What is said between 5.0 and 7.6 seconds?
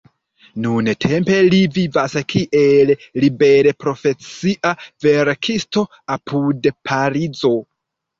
verkisto apud Parizo.